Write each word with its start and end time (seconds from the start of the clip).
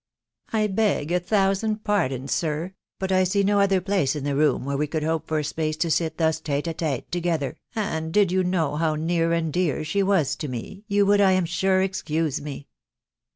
"I 0.51 0.65
beg 0.65 1.11
a 1.11 1.19
thousand 1.19 1.83
pardons, 1.83 2.31
sir, 2.33 2.73
but 2.97 3.11
I 3.11 3.23
see 3.23 3.43
no 3.43 3.59
other 3.59 3.79
place 3.79 4.15
in 4.15 4.23
the 4.23 4.35
room 4.35 4.65
where 4.65 4.75
we 4.75 4.87
could 4.87 5.03
hope 5.03 5.27
for 5.27 5.43
space 5.43 5.77
to 5.77 5.91
sit 5.91 6.17
thus 6.17 6.39
t$te 6.39 6.59
dr 6.63 6.73
t$te 6.79 7.05
together, 7.11 7.55
and 7.75 8.11
did 8.11 8.31
you 8.31 8.43
know 8.43 8.77
how 8.77 8.95
near 8.95 9.31
and 9.31 9.53
dear 9.53 9.83
she 9.83 10.01
was 10.01 10.35
to 10.37 10.47
me, 10.47 10.85
you 10.87 11.05
would, 11.05 11.21
I 11.21 11.33
am 11.33 11.45
sure, 11.45 11.83
excuse 11.83 12.41
me." 12.41 12.67